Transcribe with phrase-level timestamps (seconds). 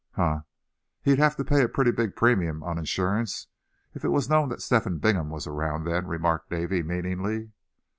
[0.13, 0.41] "Huh!
[1.03, 3.45] he'd have to pay a pretty big premium on insurance
[3.93, 7.51] if it was known that Step hen Bingham was around, then," remarked Davy, meaningly.